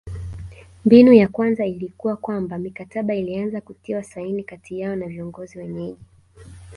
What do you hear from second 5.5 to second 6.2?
wenyeji